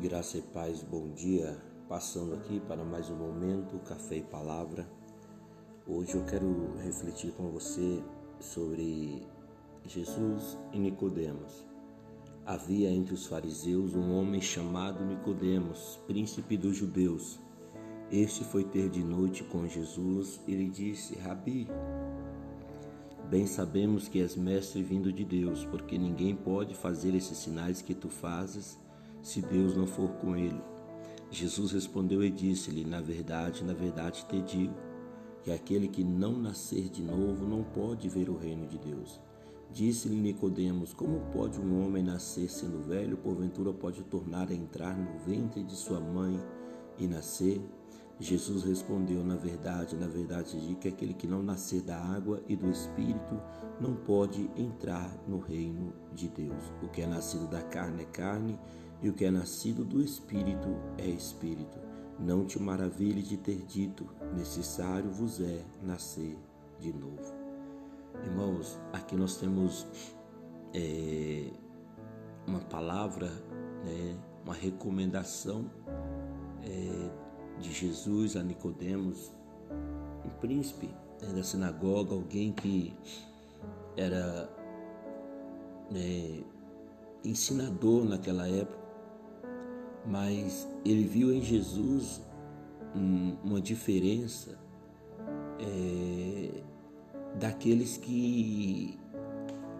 [0.00, 1.56] Graça e paz, bom dia.
[1.88, 4.86] Passando aqui para mais um momento, café e palavra.
[5.86, 8.04] Hoje eu quero refletir com você
[8.38, 9.26] sobre
[9.86, 11.66] Jesus e Nicodemos.
[12.44, 17.40] Havia entre os fariseus um homem chamado Nicodemos, príncipe dos judeus.
[18.12, 21.68] Este foi ter de noite com Jesus e lhe disse: Rabi,
[23.30, 27.94] bem sabemos que és mestre vindo de Deus, porque ninguém pode fazer esses sinais que
[27.94, 28.78] tu fazes
[29.26, 30.62] se Deus não for com ele.
[31.32, 34.74] Jesus respondeu e disse-lhe: Na verdade, na verdade te digo
[35.42, 39.20] que aquele que não nascer de novo não pode ver o reino de Deus.
[39.72, 43.16] Disse-lhe Nicodemos: Como pode um homem nascer sendo velho?
[43.16, 46.40] Porventura pode tornar a entrar no ventre de sua mãe
[46.96, 47.60] e nascer?
[48.20, 52.54] Jesus respondeu: Na verdade, na verdade digo que aquele que não nascer da água e
[52.54, 53.42] do Espírito
[53.80, 56.72] não pode entrar no reino de Deus.
[56.80, 58.56] O que é nascido da carne é carne
[59.02, 60.68] e o que é nascido do Espírito
[60.98, 61.78] é Espírito.
[62.18, 66.36] Não te maravilhe de ter dito: necessário vos é nascer
[66.80, 67.34] de novo.
[68.24, 69.86] Irmãos, aqui nós temos
[70.74, 71.50] é,
[72.46, 73.28] uma palavra,
[73.84, 75.70] né, uma recomendação
[76.62, 79.32] é, de Jesus a Nicodemos,
[80.24, 80.88] um príncipe
[81.20, 82.94] né, da sinagoga, alguém que
[83.96, 84.48] era
[85.90, 86.42] né,
[87.24, 88.85] ensinador naquela época,
[90.06, 92.22] mas ele viu em Jesus
[92.94, 94.58] uma diferença
[95.58, 96.62] é,
[97.38, 98.98] daqueles que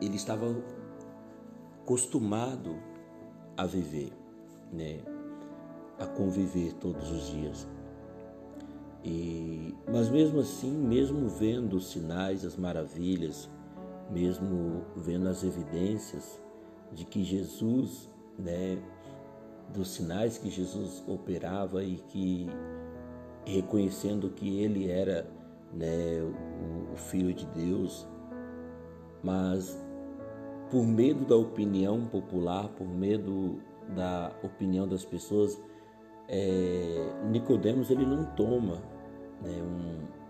[0.00, 0.54] ele estava
[1.82, 2.76] acostumado
[3.56, 4.12] a viver,
[4.72, 5.00] né?
[5.98, 7.68] a conviver todos os dias.
[9.04, 13.50] E, mas mesmo assim, mesmo vendo os sinais, as maravilhas,
[14.10, 16.40] mesmo vendo as evidências
[16.92, 18.78] de que Jesus, né,
[19.72, 22.48] dos sinais que Jesus operava e que
[23.44, 25.26] reconhecendo que ele era
[25.72, 28.06] né, o, o Filho de Deus,
[29.22, 29.78] mas
[30.70, 33.60] por medo da opinião popular, por medo
[33.94, 35.60] da opinião das pessoas,
[36.28, 38.76] é, Nicodemos ele não toma,
[39.42, 40.20] né, um,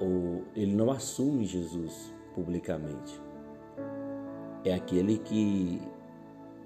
[0.00, 3.20] ou ele não assume Jesus publicamente.
[4.64, 5.80] É aquele que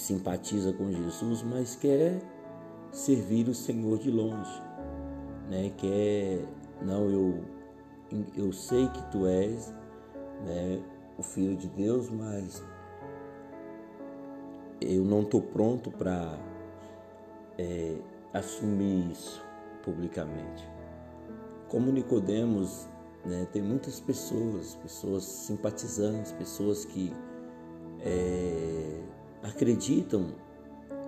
[0.00, 2.22] simpatiza com Jesus, mas quer
[2.92, 4.62] servir o Senhor de longe,
[5.50, 5.72] né?
[5.76, 6.44] Quer
[6.80, 7.42] não eu
[8.36, 9.74] eu sei que tu és,
[10.46, 10.82] né,
[11.18, 12.64] o filho de Deus, mas
[14.80, 16.38] eu não estou pronto para
[17.58, 17.96] é,
[18.32, 19.44] assumir isso
[19.82, 20.66] publicamente.
[21.68, 22.88] Como Nicodemos,
[23.26, 27.12] né, tem muitas pessoas, pessoas simpatizantes, pessoas que
[28.00, 29.02] é,
[29.42, 30.34] acreditam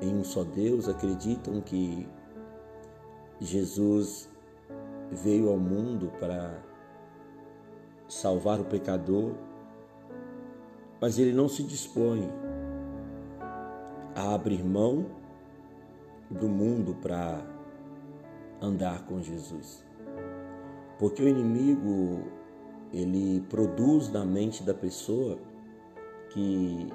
[0.01, 2.09] em um só Deus, acreditam que
[3.41, 4.29] Jesus
[5.11, 6.63] veio ao mundo para
[8.09, 9.35] salvar o pecador,
[11.01, 12.31] mas ele não se dispõe
[14.15, 15.07] a abrir mão
[16.31, 17.43] do mundo para
[18.61, 19.85] andar com Jesus.
[20.99, 22.25] Porque o inimigo
[22.93, 25.39] ele produz na mente da pessoa
[26.31, 26.93] que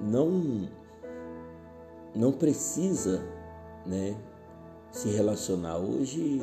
[0.00, 0.68] não
[2.14, 3.22] não precisa,
[3.86, 4.16] né,
[4.90, 5.76] se relacionar.
[5.78, 6.40] Hoje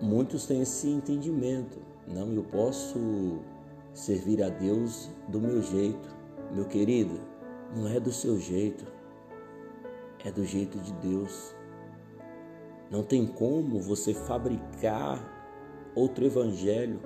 [0.00, 1.78] muitos têm esse entendimento.
[2.06, 2.98] Não, eu posso
[3.92, 6.08] servir a Deus do meu jeito.
[6.52, 7.20] Meu querido,
[7.76, 8.84] não é do seu jeito.
[10.24, 11.54] É do jeito de Deus.
[12.90, 15.22] Não tem como você fabricar
[15.94, 17.00] outro evangelho.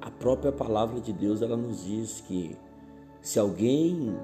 [0.00, 2.56] A própria palavra de Deus ela nos diz que
[3.20, 4.16] se alguém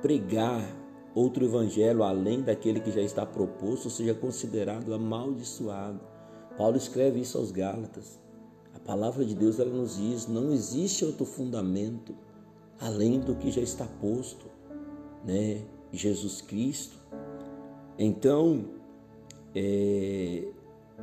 [0.00, 0.64] pregar
[1.14, 6.00] outro evangelho além daquele que já está proposto, seja considerado amaldiçoado.
[6.56, 8.18] Paulo escreve isso aos Gálatas.
[8.74, 12.14] A palavra de Deus ela nos diz: não existe outro fundamento
[12.80, 14.46] além do que já está posto,
[15.24, 15.62] né?
[15.92, 16.96] Jesus Cristo.
[17.98, 18.64] Então,
[19.54, 20.48] é,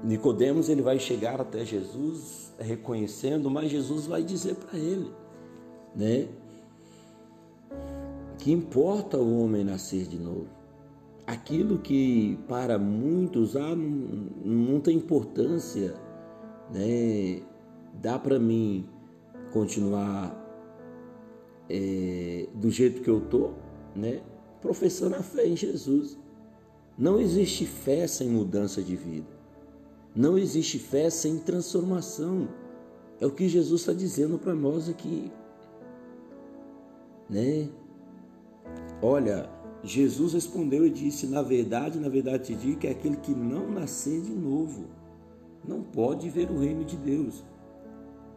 [0.04, 5.12] Nicodemos ele vai chegar até Jesus reconhecendo, mas Jesus vai dizer para ele,
[5.96, 6.28] né?
[8.50, 10.48] Importa o homem nascer de novo?
[11.28, 15.94] Aquilo que para muitos não, tem importância,
[16.74, 17.44] né?
[18.02, 18.90] Dá para mim
[19.52, 20.36] continuar
[21.70, 23.52] é, do jeito que eu tô,
[23.96, 24.24] né?
[24.60, 26.18] Professando a fé em Jesus.
[26.98, 29.28] Não existe fé sem mudança de vida.
[30.16, 32.50] Não existe fé sem transformação.
[33.22, 35.32] É o que Jesus está dizendo para nós aqui.
[37.30, 37.70] Né?
[39.02, 39.50] Olha,
[39.84, 43.70] Jesus respondeu e disse: Na verdade, na verdade te digo que é aquele que não
[43.72, 45.00] nascer de novo
[45.68, 47.44] não pode ver o reino de Deus.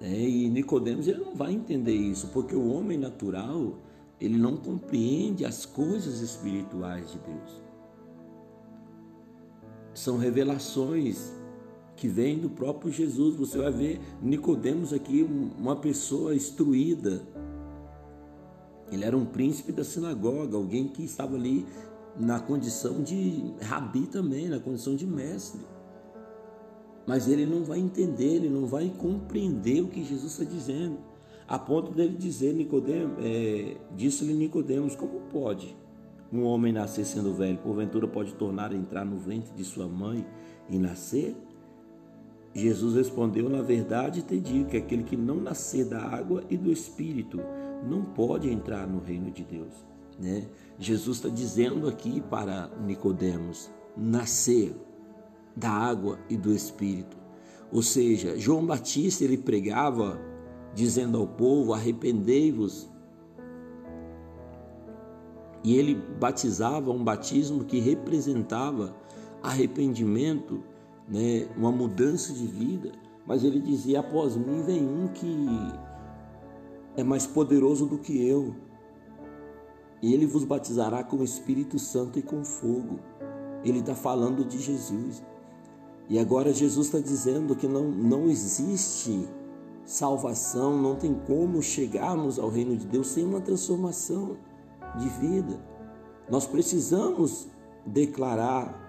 [0.00, 3.78] É, e Nicodemos ele não vai entender isso, porque o homem natural
[4.20, 7.62] ele não compreende as coisas espirituais de Deus.
[9.94, 11.32] São revelações
[11.96, 13.36] que vêm do próprio Jesus.
[13.36, 15.22] Você vai ver Nicodemos aqui,
[15.58, 17.22] uma pessoa instruída.
[18.92, 21.66] Ele era um príncipe da sinagoga, alguém que estava ali
[22.18, 25.60] na condição de rabi também, na condição de mestre
[27.06, 30.98] mas ele não vai entender, ele não vai compreender o que Jesus está dizendo,
[31.48, 35.76] a ponto dele dizer, Nicodemo, é, disse-lhe Nicodemos, como pode
[36.32, 37.58] um homem nascer sendo velho?
[37.58, 40.24] Porventura pode tornar a entrar no ventre de sua mãe
[40.70, 41.36] e nascer?
[42.54, 46.70] Jesus respondeu, na verdade te digo que aquele que não nascer da água e do
[46.70, 47.40] Espírito
[47.82, 49.72] não pode entrar no reino de Deus.
[50.18, 50.46] Né?
[50.78, 54.74] Jesus está dizendo aqui para Nicodemos, nascer
[55.56, 57.16] da água e do Espírito.
[57.70, 60.20] Ou seja, João Batista ele pregava
[60.74, 62.90] dizendo ao povo: arrependei-vos.
[65.64, 68.94] E ele batizava um batismo que representava
[69.42, 70.62] arrependimento,
[71.08, 72.92] né, uma mudança de vida.
[73.26, 75.48] Mas ele dizia: após mim vem um que
[76.96, 78.54] é mais poderoso do que eu.
[80.00, 82.98] E ele vos batizará com o Espírito Santo e com fogo.
[83.64, 85.22] Ele está falando de Jesus.
[86.08, 89.28] E agora Jesus está dizendo que não, não existe
[89.84, 94.36] salvação, não tem como chegarmos ao reino de Deus sem uma transformação
[94.98, 95.60] de vida.
[96.28, 97.48] Nós precisamos
[97.86, 98.80] declarar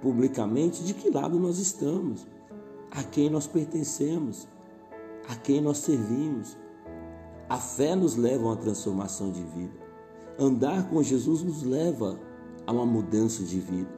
[0.00, 2.26] publicamente de que lado nós estamos,
[2.90, 4.46] a quem nós pertencemos,
[5.28, 6.56] a quem nós servimos.
[7.48, 9.74] A fé nos leva a uma transformação de vida.
[10.38, 12.18] Andar com Jesus nos leva
[12.66, 13.88] a uma mudança de vida.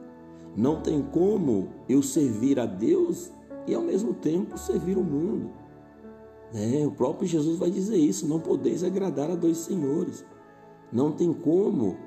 [0.55, 3.31] Não tem como eu servir a Deus
[3.65, 5.49] e ao mesmo tempo servir o mundo.
[6.53, 10.23] É, o próprio Jesus vai dizer isso: não podeis agradar a dois senhores.
[10.91, 11.97] Não tem como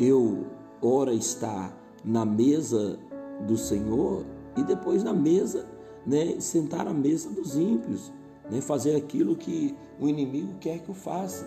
[0.00, 0.46] eu,
[0.82, 2.98] ora, estar na mesa
[3.46, 4.24] do Senhor
[4.56, 5.66] e depois na mesa,
[6.06, 8.12] né, sentar à mesa dos ímpios,
[8.50, 11.46] né, fazer aquilo que o inimigo quer que eu faça.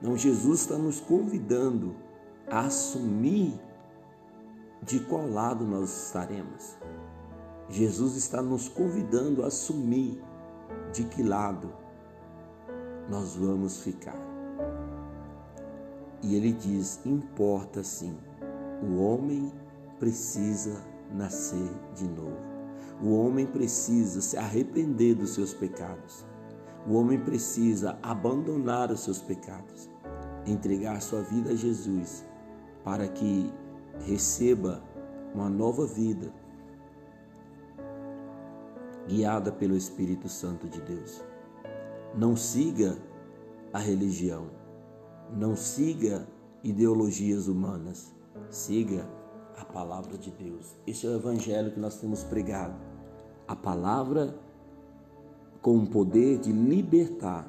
[0.00, 1.94] Não, Jesus está nos convidando
[2.50, 3.58] a assumir
[4.82, 6.76] de qual lado nós estaremos.
[7.68, 10.20] Jesus está nos convidando a assumir
[10.92, 11.72] de que lado
[13.08, 14.20] nós vamos ficar.
[16.22, 18.16] E ele diz: importa sim,
[18.82, 19.52] o homem
[19.98, 20.82] precisa
[21.12, 22.51] nascer de novo.
[23.02, 26.24] O homem precisa se arrepender dos seus pecados.
[26.86, 29.90] O homem precisa abandonar os seus pecados,
[30.46, 32.24] entregar sua vida a Jesus,
[32.84, 33.52] para que
[34.04, 34.80] receba
[35.34, 36.32] uma nova vida,
[39.08, 41.24] guiada pelo Espírito Santo de Deus.
[42.16, 42.96] Não siga
[43.72, 44.48] a religião,
[45.32, 46.28] não siga
[46.62, 48.14] ideologias humanas,
[48.48, 49.08] siga
[49.56, 50.76] a palavra de Deus.
[50.86, 52.91] Esse é o evangelho que nós temos pregado.
[53.52, 54.34] A palavra
[55.60, 57.46] com o poder de libertar.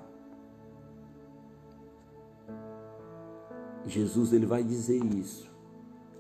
[3.86, 5.50] Jesus ele vai dizer isso.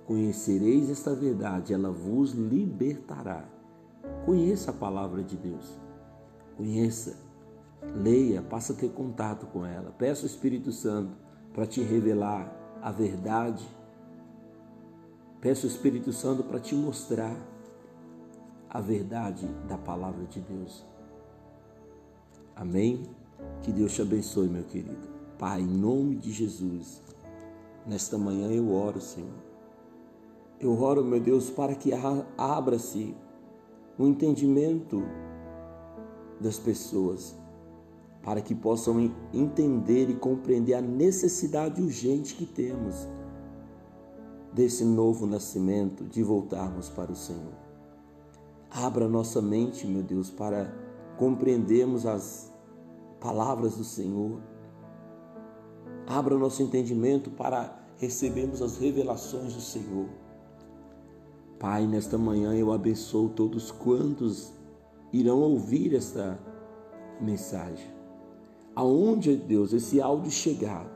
[0.07, 3.43] Conhecereis esta verdade, ela vos libertará.
[4.25, 5.77] Conheça a palavra de Deus.
[6.55, 7.17] Conheça,
[7.93, 9.91] leia, passa a ter contato com ela.
[9.91, 11.11] Peça o Espírito Santo
[11.53, 12.49] para te revelar
[12.81, 13.67] a verdade.
[15.41, 17.35] Peça o Espírito Santo para te mostrar
[18.73, 20.83] a verdade da palavra de Deus.
[22.55, 23.03] Amém?
[23.61, 25.13] Que Deus te abençoe, meu querido.
[25.37, 27.01] Pai, em nome de Jesus,
[27.85, 29.53] nesta manhã eu oro, Senhor
[30.65, 31.91] eu oro, meu Deus, para que
[32.37, 33.13] abra-se
[33.97, 35.03] o entendimento
[36.39, 37.35] das pessoas,
[38.21, 43.07] para que possam entender e compreender a necessidade urgente que temos
[44.53, 47.62] desse novo nascimento, de voltarmos para o Senhor.
[48.75, 50.73] Abra nossa mente, meu Deus, para
[51.15, 52.51] compreendermos as
[53.19, 54.41] palavras do Senhor.
[56.07, 60.07] Abra nosso entendimento para recebermos as revelações do Senhor.
[61.59, 64.51] Pai, nesta manhã eu abençoo todos quantos
[65.13, 66.39] irão ouvir esta
[67.21, 67.93] mensagem.
[68.75, 70.89] Aonde, Deus, esse áudio chegar,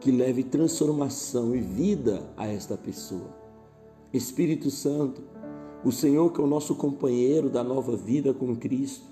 [0.00, 3.42] que leve transformação e vida a esta pessoa.
[4.12, 5.33] Espírito Santo,
[5.84, 9.04] o Senhor que é o nosso companheiro da nova vida com Cristo,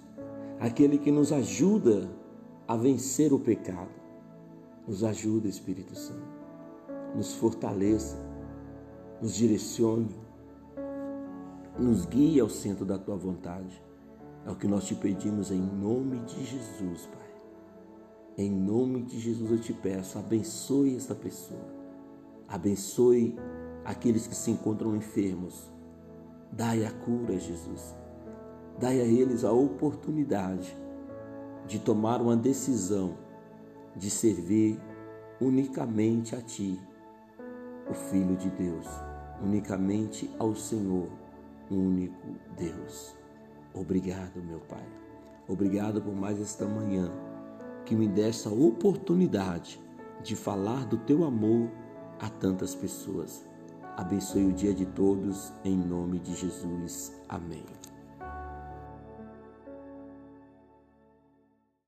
[0.58, 2.08] aquele que nos ajuda
[2.66, 3.90] a vencer o pecado.
[4.88, 6.32] Nos ajuda, Espírito Santo.
[7.14, 8.16] nos fortaleça,
[9.20, 10.16] nos direcione,
[11.78, 13.82] nos guie ao centro da tua vontade.
[14.46, 17.32] É o que nós te pedimos em nome de Jesus, Pai.
[18.38, 21.60] Em nome de Jesus eu te peço, abençoe esta pessoa.
[22.48, 23.36] Abençoe
[23.84, 25.71] aqueles que se encontram enfermos.
[26.52, 27.96] Dai a cura, Jesus.
[28.78, 30.76] Dai a eles a oportunidade
[31.66, 33.16] de tomar uma decisão
[33.96, 34.78] de servir
[35.40, 36.78] unicamente a Ti,
[37.88, 38.86] o Filho de Deus,
[39.42, 41.08] unicamente ao Senhor,
[41.70, 43.16] único Deus.
[43.72, 44.84] Obrigado, meu Pai.
[45.48, 47.10] Obrigado por mais esta manhã
[47.86, 49.80] que me desse a oportunidade
[50.22, 51.70] de falar do Teu amor
[52.20, 53.44] a tantas pessoas.
[53.96, 57.12] Abençoe o dia de todos, em nome de Jesus.
[57.28, 57.64] Amém.